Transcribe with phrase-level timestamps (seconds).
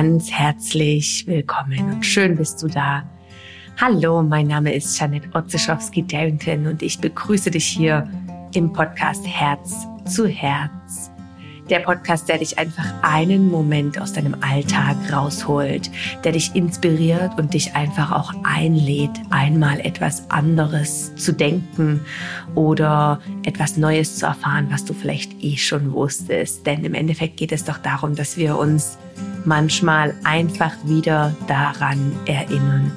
[0.00, 3.02] ganz herzlich willkommen und schön bist du da.
[3.78, 8.08] Hallo, mein Name ist Janet Otzeschowski-Darrington und ich begrüße dich hier
[8.54, 11.10] im Podcast Herz zu Herz.
[11.68, 15.90] Der Podcast, der dich einfach einen Moment aus deinem Alltag rausholt,
[16.24, 22.00] der dich inspiriert und dich einfach auch einlädt, einmal etwas anderes zu denken
[22.54, 26.66] oder etwas Neues zu erfahren, was du vielleicht eh schon wusstest.
[26.66, 28.96] Denn im Endeffekt geht es doch darum, dass wir uns
[29.44, 32.92] manchmal einfach wieder daran erinnern.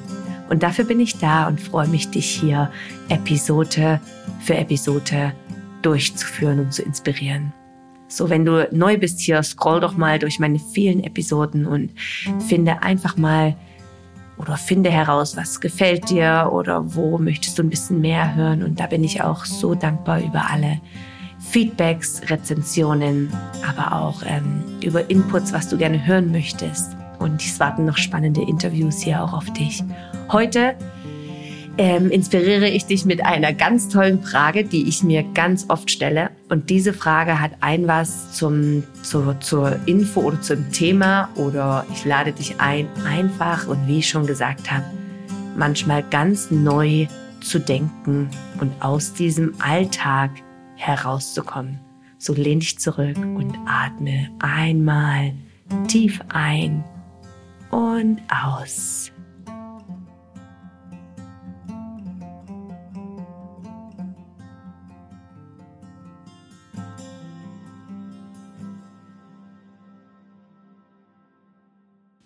[0.48, 2.70] Und dafür bin ich da und freue mich, dich hier
[3.08, 4.00] Episode
[4.40, 5.32] für Episode
[5.82, 7.52] durchzuführen und zu inspirieren.
[8.08, 11.90] So, wenn du neu bist hier, scroll doch mal durch meine vielen Episoden und
[12.46, 13.56] finde einfach mal
[14.36, 18.62] oder finde heraus, was gefällt dir oder wo möchtest du ein bisschen mehr hören.
[18.62, 20.80] Und da bin ich auch so dankbar über alle
[21.54, 23.32] Feedbacks, Rezensionen,
[23.64, 26.96] aber auch ähm, über Inputs, was du gerne hören möchtest.
[27.20, 29.84] Und es warten noch spannende Interviews hier auch auf dich.
[30.32, 30.74] Heute
[31.78, 36.30] ähm, inspiriere ich dich mit einer ganz tollen Frage, die ich mir ganz oft stelle.
[36.48, 42.04] Und diese Frage hat ein was zum, zu, zur Info oder zum Thema oder ich
[42.04, 44.86] lade dich ein, einfach und wie ich schon gesagt habe,
[45.56, 47.06] manchmal ganz neu
[47.40, 48.28] zu denken
[48.60, 50.30] und aus diesem Alltag
[50.76, 51.80] herauszukommen.
[52.18, 55.34] So lehn dich zurück und atme einmal
[55.88, 56.84] tief ein
[57.70, 59.12] und aus.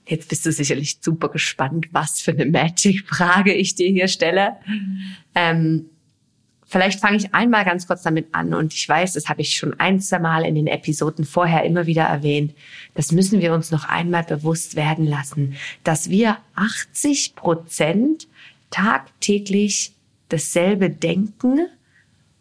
[0.09, 4.57] Jetzt bist du sicherlich super gespannt, was für eine Magic-Frage ich dir hier stelle.
[5.35, 5.91] Ähm,
[6.69, 9.80] vielleicht fange ich einmal ganz kurz damit an und ich weiß, das habe ich schon
[9.80, 12.55] ein, zwei Mal in den Episoden vorher immer wieder erwähnt.
[12.94, 18.28] Das müssen wir uns noch einmal bewusst werden lassen, dass wir 80 Prozent
[18.70, 19.92] tagtäglich
[20.28, 21.67] dasselbe denken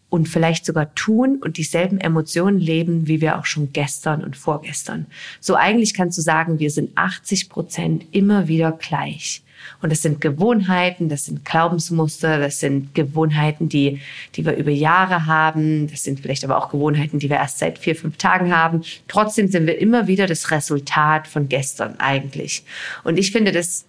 [0.09, 5.05] und vielleicht sogar tun und dieselben Emotionen leben, wie wir auch schon gestern und vorgestern.
[5.39, 9.43] So eigentlich kannst du sagen, wir sind 80 Prozent immer wieder gleich.
[9.81, 14.01] Und das sind Gewohnheiten, das sind Glaubensmuster, das sind Gewohnheiten, die,
[14.35, 15.89] die wir über Jahre haben.
[15.89, 18.81] Das sind vielleicht aber auch Gewohnheiten, die wir erst seit vier, fünf Tagen haben.
[19.07, 22.63] Trotzdem sind wir immer wieder das Resultat von gestern eigentlich.
[23.03, 23.85] Und ich finde das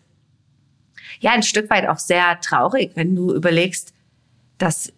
[1.21, 3.93] ja ein Stück weit auch sehr traurig, wenn du überlegst,
[4.59, 4.93] dass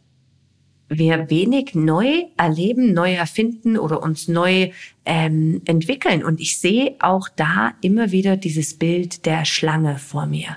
[0.90, 4.70] wir wenig neu erleben, neu erfinden oder uns neu
[5.06, 6.24] ähm, entwickeln.
[6.24, 10.56] Und ich sehe auch da immer wieder dieses Bild der Schlange vor mir.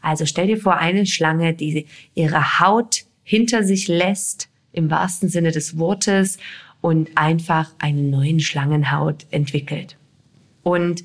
[0.00, 5.52] Also stell dir vor, eine Schlange, die ihre Haut hinter sich lässt, im wahrsten Sinne
[5.52, 6.38] des Wortes,
[6.80, 9.96] und einfach eine neuen Schlangenhaut entwickelt.
[10.62, 11.04] Und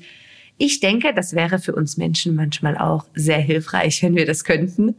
[0.56, 4.94] ich denke, das wäre für uns Menschen manchmal auch sehr hilfreich, wenn wir das könnten.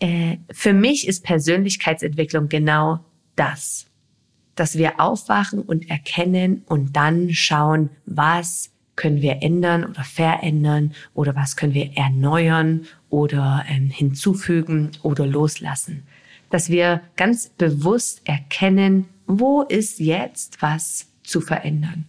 [0.00, 3.00] Äh, für mich ist Persönlichkeitsentwicklung genau
[3.34, 3.86] das,
[4.54, 11.36] dass wir aufwachen und erkennen und dann schauen, was können wir ändern oder verändern oder
[11.36, 16.06] was können wir erneuern oder ähm, hinzufügen oder loslassen.
[16.50, 22.08] Dass wir ganz bewusst erkennen, wo ist jetzt was zu verändern.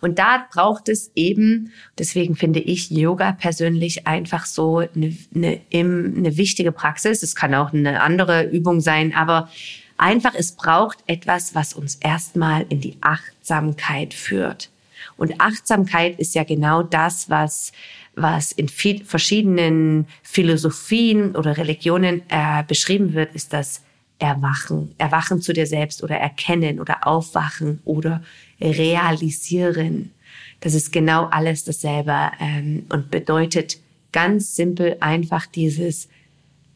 [0.00, 6.36] Und da braucht es eben, deswegen finde ich Yoga persönlich einfach so eine, eine, eine
[6.36, 7.22] wichtige Praxis.
[7.22, 9.48] Es kann auch eine andere Übung sein, aber
[9.96, 14.70] einfach, es braucht etwas, was uns erstmal in die Achtsamkeit führt.
[15.16, 17.72] Und Achtsamkeit ist ja genau das, was,
[18.14, 23.82] was in verschiedenen Philosophien oder Religionen äh, beschrieben wird, ist das
[24.18, 24.94] Erwachen.
[24.98, 28.22] Erwachen zu dir selbst oder erkennen oder aufwachen oder
[28.60, 30.12] realisieren.
[30.60, 33.78] Das ist genau alles dasselbe ähm, und bedeutet
[34.12, 36.08] ganz simpel einfach dieses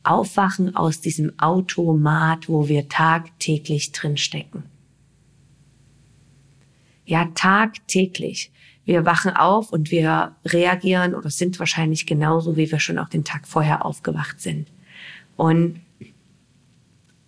[0.03, 4.65] Aufwachen aus diesem Automat, wo wir tagtäglich drinstecken.
[7.07, 8.51] Ja, tagtäglich.
[8.85, 13.25] Wir wachen auf und wir reagieren oder sind wahrscheinlich genauso, wie wir schon auch den
[13.25, 14.69] Tag vorher aufgewacht sind.
[15.37, 15.81] Und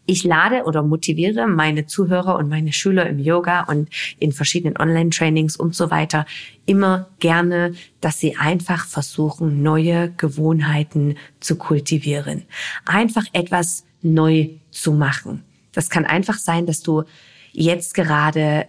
[0.06, 3.88] ich lade oder motiviere meine Zuhörer und meine Schüler im Yoga und
[4.18, 6.26] in verschiedenen Online-Trainings und so weiter
[6.66, 12.44] immer gerne, dass sie einfach versuchen, neue Gewohnheiten zu kultivieren.
[12.84, 15.44] Einfach etwas neu zu machen.
[15.72, 17.04] Das kann einfach sein, dass du
[17.52, 18.66] jetzt gerade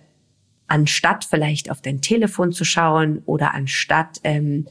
[0.67, 4.65] anstatt vielleicht auf dein Telefon zu schauen oder anstatt ähm,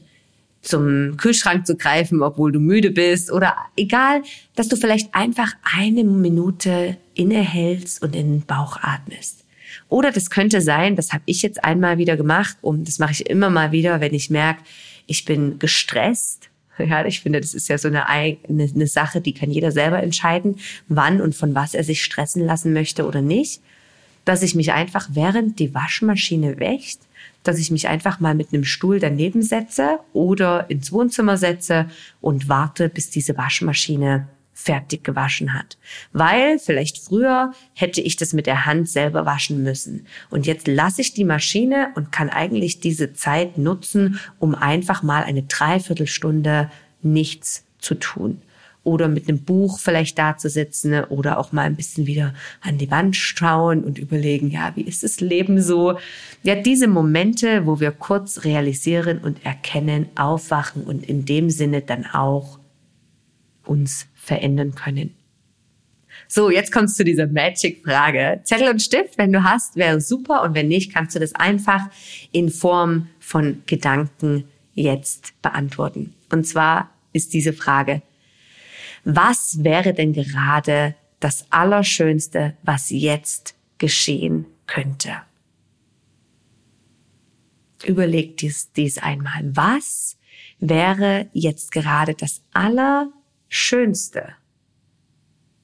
[0.63, 4.23] zum Kühlschrank zu greifen, obwohl du müde bist oder egal,
[4.55, 9.43] dass du vielleicht einfach eine Minute innehältst und in den Bauch atmest.
[9.89, 13.29] Oder das könnte sein, das habe ich jetzt einmal wieder gemacht, um das mache ich
[13.29, 14.63] immer mal wieder, wenn ich merke,
[15.05, 16.49] ich bin gestresst.
[16.79, 20.01] Ja, ich finde, das ist ja so eine, eine, eine Sache, die kann jeder selber
[20.01, 20.55] entscheiden,
[20.87, 23.61] wann und von was er sich stressen lassen möchte oder nicht.
[24.25, 27.01] Dass ich mich einfach während die Waschmaschine wächt,
[27.43, 31.87] dass ich mich einfach mal mit einem Stuhl daneben setze oder ins Wohnzimmer setze
[32.21, 35.77] und warte, bis diese Waschmaschine fertig gewaschen hat.
[36.13, 40.07] Weil vielleicht früher hätte ich das mit der Hand selber waschen müssen.
[40.29, 45.23] Und jetzt lasse ich die Maschine und kann eigentlich diese Zeit nutzen, um einfach mal
[45.23, 46.71] eine Dreiviertelstunde
[47.01, 48.41] nichts zu tun.
[48.83, 52.77] Oder mit einem Buch vielleicht da zu sitzen oder auch mal ein bisschen wieder an
[52.77, 55.97] die Wand schauen und überlegen, ja, wie ist das Leben so?
[56.43, 62.05] Ja, diese Momente, wo wir kurz realisieren und erkennen, aufwachen und in dem Sinne dann
[62.05, 62.59] auch
[63.65, 65.15] uns verändern können.
[66.27, 68.41] So, jetzt kommst du zu dieser Magic-Frage.
[68.43, 70.43] Zettel und Stift, wenn du hast, wäre super.
[70.43, 71.81] Und wenn nicht, kannst du das einfach
[72.31, 76.13] in Form von Gedanken jetzt beantworten.
[76.31, 78.01] Und zwar ist diese Frage,
[79.03, 85.21] was wäre denn gerade das Allerschönste, was jetzt geschehen könnte?
[87.85, 89.55] Überleg dies, dies einmal.
[89.55, 90.17] Was
[90.59, 93.23] wäre jetzt gerade das Allerschönste?
[93.55, 94.33] Schönste,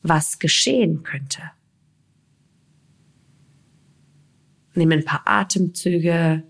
[0.03, 1.41] was geschehen könnte.
[4.75, 6.43] Nimm ein paar Atemzüge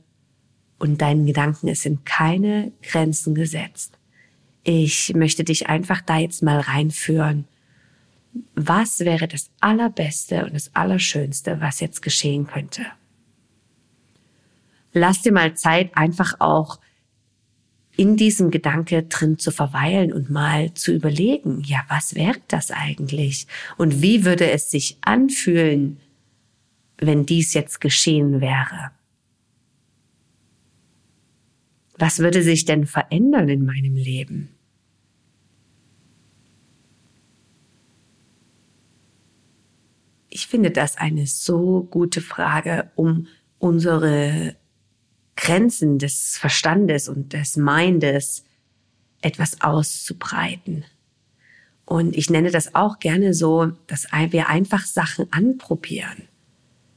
[0.79, 3.97] und deinen Gedanken, es sind keine Grenzen gesetzt.
[4.71, 7.47] Ich möchte dich einfach da jetzt mal reinführen.
[8.53, 12.85] Was wäre das Allerbeste und das Allerschönste, was jetzt geschehen könnte?
[14.93, 16.79] Lass dir mal Zeit, einfach auch
[17.97, 23.47] in diesem Gedanke drin zu verweilen und mal zu überlegen, ja, was wäre das eigentlich?
[23.75, 25.99] Und wie würde es sich anfühlen,
[26.99, 28.91] wenn dies jetzt geschehen wäre?
[31.97, 34.49] Was würde sich denn verändern in meinem Leben?
[40.29, 43.27] Ich finde das eine so gute Frage, um
[43.57, 44.55] unsere
[45.35, 48.43] Grenzen des Verstandes und des Mindes
[49.21, 50.85] etwas auszubreiten.
[51.85, 56.27] Und ich nenne das auch gerne so, dass wir einfach Sachen anprobieren.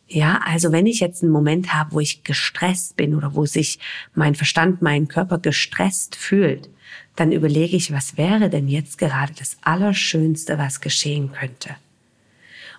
[0.07, 3.79] Ja, also wenn ich jetzt einen Moment habe, wo ich gestresst bin oder wo sich
[4.15, 6.69] mein Verstand, mein Körper gestresst fühlt,
[7.17, 11.71] dann überlege ich, was wäre denn jetzt gerade das Allerschönste, was geschehen könnte.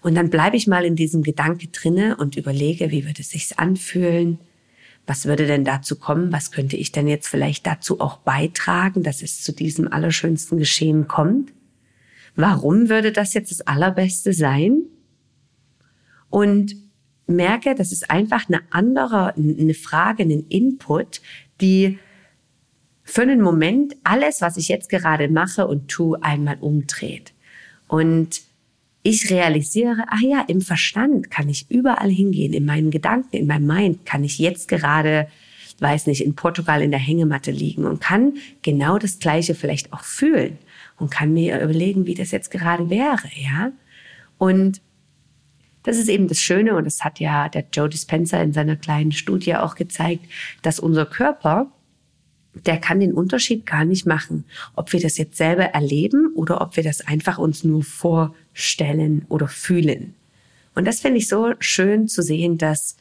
[0.04, 3.58] Und dann bleibe ich mal in diesem Gedanke drinne und überlege, wie würde es sich
[3.58, 4.38] anfühlen,
[5.06, 6.32] was würde denn dazu kommen?
[6.32, 11.08] Was könnte ich denn jetzt vielleicht dazu auch beitragen, dass es zu diesem allerschönsten Geschehen
[11.08, 11.52] kommt?
[12.36, 14.84] Warum würde das jetzt das Allerbeste sein?
[16.30, 16.76] Und
[17.28, 21.22] merke, das ist einfach eine andere, eine Frage, ein Input,
[21.62, 22.00] die
[23.04, 27.34] für einen Moment alles, was ich jetzt gerade mache und tue, einmal umdreht.
[27.88, 28.42] Und
[29.04, 33.68] ich realisiere, ah ja, im Verstand kann ich überall hingehen, in meinen Gedanken, in meinem
[33.68, 35.28] Mind kann ich jetzt gerade,
[35.80, 40.04] weiß nicht, in Portugal in der Hängematte liegen und kann genau das Gleiche vielleicht auch
[40.04, 40.58] fühlen
[40.98, 43.74] und kann mir überlegen, wie das jetzt gerade wäre, ja.
[44.38, 44.82] Und
[45.84, 49.12] das ist eben das Schöne und das hat ja der Joe Dispenza in seiner kleinen
[49.12, 50.26] Studie auch gezeigt,
[50.62, 51.72] dass unser Körper
[52.54, 54.46] der kann den Unterschied gar nicht machen,
[54.76, 59.48] ob wir das jetzt selber erleben oder ob wir das einfach uns nur vorstellen oder
[59.48, 60.14] fühlen.
[60.76, 62.98] Und das finde ich so schön zu sehen, dass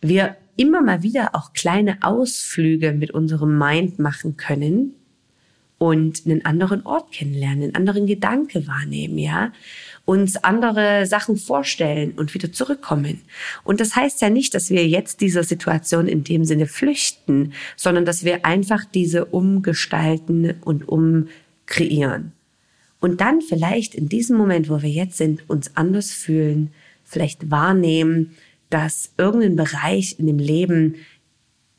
[0.00, 4.94] wir immer mal wieder auch kleine Ausflüge mit unserem Mind machen können
[5.78, 9.52] und einen anderen Ort kennenlernen, einen anderen Gedanke wahrnehmen, ja
[10.06, 13.22] uns andere Sachen vorstellen und wieder zurückkommen.
[13.64, 18.06] Und das heißt ja nicht, dass wir jetzt dieser Situation in dem Sinne flüchten, sondern
[18.06, 22.32] dass wir einfach diese umgestalten und umkreieren.
[23.00, 26.70] Und dann vielleicht in diesem Moment, wo wir jetzt sind, uns anders fühlen,
[27.04, 28.36] vielleicht wahrnehmen,
[28.70, 30.94] dass irgendein Bereich in dem Leben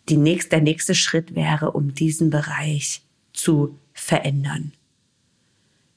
[0.10, 3.01] die nächste, der nächste Schritt wäre, um diesen Bereich
[3.34, 4.72] zu verändern.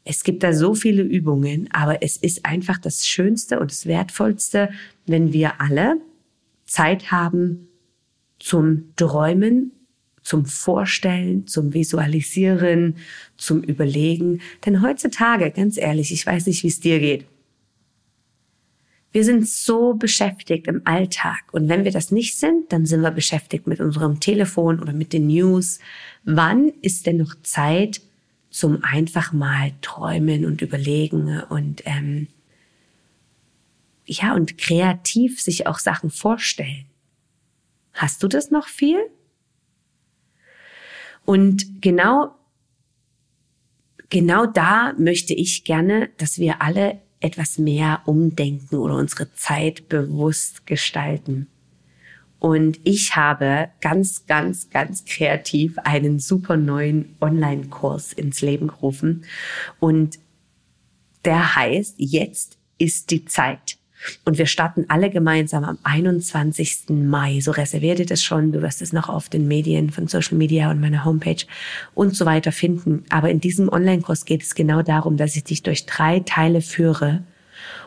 [0.04, 4.70] Es gibt da so viele Übungen, aber es ist einfach das Schönste und das Wertvollste,
[5.06, 5.98] wenn wir alle
[6.64, 7.68] Zeit haben
[8.38, 9.72] zum Träumen,
[10.22, 12.96] zum Vorstellen, zum Visualisieren,
[13.36, 14.40] zum Überlegen.
[14.64, 17.26] Denn heutzutage, ganz ehrlich, ich weiß nicht, wie es dir geht.
[19.12, 21.42] Wir sind so beschäftigt im Alltag.
[21.52, 25.12] Und wenn wir das nicht sind, dann sind wir beschäftigt mit unserem Telefon oder mit
[25.12, 25.80] den News.
[26.24, 28.00] Wann ist denn noch Zeit,
[28.50, 32.28] zum einfach mal träumen und überlegen und ähm,
[34.04, 36.86] ja, und kreativ sich auch Sachen vorstellen.
[37.92, 38.98] Hast du das noch viel?
[41.24, 42.34] Und genau,
[44.08, 50.66] genau da möchte ich gerne, dass wir alle etwas mehr umdenken oder unsere Zeit bewusst
[50.66, 51.48] gestalten.
[52.38, 59.24] Und ich habe ganz, ganz, ganz kreativ einen super neuen Online-Kurs ins Leben gerufen.
[59.78, 60.18] Und
[61.26, 63.76] der heißt, jetzt ist die Zeit.
[64.24, 66.90] Und wir starten alle gemeinsam am 21.
[66.90, 67.40] Mai.
[67.40, 68.52] So reserviert ihr das schon.
[68.52, 71.44] Du wirst es noch auf den Medien von Social Media und meiner Homepage
[71.94, 73.04] und so weiter finden.
[73.10, 77.22] Aber in diesem Online-Kurs geht es genau darum, dass ich dich durch drei Teile führe,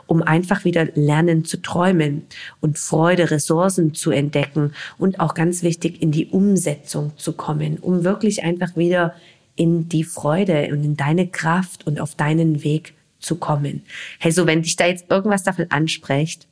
[0.06, 2.24] um einfach wieder lernen zu träumen
[2.62, 8.04] und Freude, Ressourcen zu entdecken und auch ganz wichtig in die Umsetzung zu kommen, um
[8.04, 9.16] wirklich einfach wieder
[9.56, 13.84] in die Freude und in deine Kraft und auf deinen Weg zu kommen.
[14.20, 16.48] Hey, so wenn dich da jetzt irgendwas davon anspricht,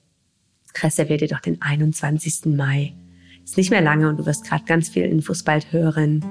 [0.81, 2.45] reservier dir doch den 21.
[2.55, 2.93] Mai.
[3.43, 6.23] Ist nicht mehr lange und du wirst gerade ganz viel Infos bald hören.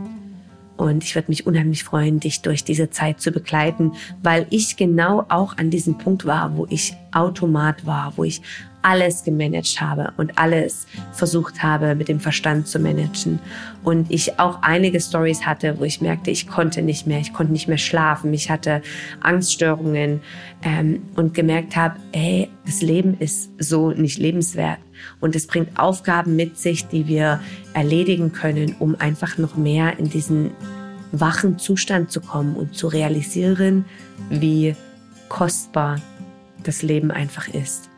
[0.76, 3.92] Und ich würde mich unheimlich freuen, dich durch diese Zeit zu begleiten,
[4.22, 8.40] weil ich genau auch an diesem Punkt war, wo ich Automat war, wo ich
[8.82, 13.38] alles gemanagt habe und alles versucht habe, mit dem Verstand zu managen.
[13.84, 17.52] Und ich auch einige Stories hatte, wo ich merkte, ich konnte nicht mehr, ich konnte
[17.52, 18.82] nicht mehr schlafen, ich hatte
[19.20, 20.20] Angststörungen
[20.62, 24.78] ähm, und gemerkt habe, hey, das Leben ist so nicht lebenswert.
[25.20, 27.40] Und es bringt Aufgaben mit sich, die wir
[27.74, 30.50] erledigen können, um einfach noch mehr in diesen
[31.12, 33.84] wachen Zustand zu kommen und zu realisieren,
[34.28, 34.76] wie
[35.28, 36.00] kostbar
[36.62, 37.89] das Leben einfach ist.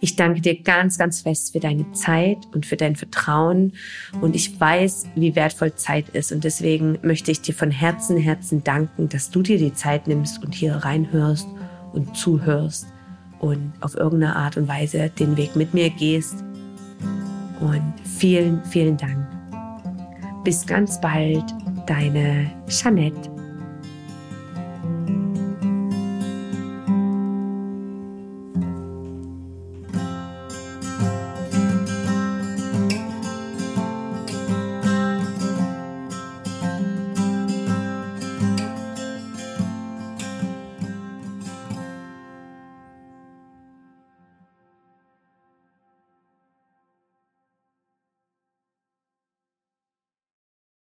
[0.00, 3.72] Ich danke dir ganz, ganz fest für deine Zeit und für dein Vertrauen.
[4.20, 6.30] Und ich weiß, wie wertvoll Zeit ist.
[6.30, 10.42] Und deswegen möchte ich dir von Herzen, Herzen danken, dass du dir die Zeit nimmst
[10.44, 11.48] und hier reinhörst
[11.92, 12.86] und zuhörst
[13.40, 16.44] und auf irgendeine Art und Weise den Weg mit mir gehst.
[17.60, 19.26] Und vielen, vielen Dank.
[20.44, 21.44] Bis ganz bald,
[21.86, 23.37] deine Jeanette.